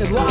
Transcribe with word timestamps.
it 0.00 0.10
live, 0.12 0.27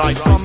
Everybody 0.00 0.37